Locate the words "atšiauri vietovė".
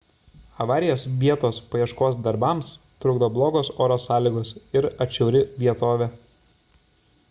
5.07-6.11